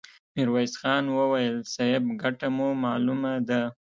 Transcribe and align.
ميرويس 0.35 0.73
خان 0.81 1.03
وويل: 1.17 1.55
صيب! 1.75 2.03
ګټه 2.21 2.47
مو 2.57 2.67
مالومه 2.83 3.33
ده! 3.47 3.61